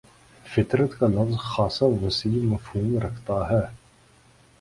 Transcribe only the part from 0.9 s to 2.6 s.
کا لفظ خاصہ وسیع